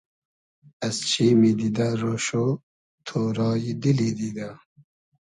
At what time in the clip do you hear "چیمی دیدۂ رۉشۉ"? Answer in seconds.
1.09-2.27